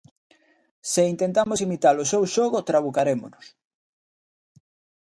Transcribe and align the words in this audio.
Se 0.91 1.01
intentamos 1.13 1.63
imitar 1.65 1.95
o 2.03 2.09
seu 2.11 2.23
xogo 2.35 2.65
trabucarémonos. 2.69 3.45